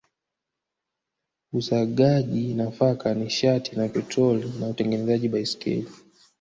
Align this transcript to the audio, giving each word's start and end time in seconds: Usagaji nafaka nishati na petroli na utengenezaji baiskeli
Usagaji 1.53 2.53
nafaka 2.53 3.13
nishati 3.13 3.75
na 3.75 3.87
petroli 3.87 4.53
na 4.59 4.67
utengenezaji 4.67 5.29
baiskeli 5.29 5.89